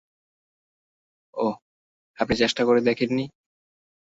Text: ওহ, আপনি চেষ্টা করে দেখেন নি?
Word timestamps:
ওহ, 1.33 1.55
আপনি 2.17 2.35
চেষ্টা 2.35 2.61
করে 2.65 2.81
দেখেন 2.81 3.09
নি? 3.13 3.25